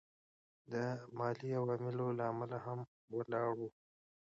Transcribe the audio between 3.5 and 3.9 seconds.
وه.